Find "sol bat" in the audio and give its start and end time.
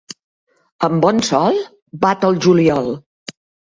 1.29-2.29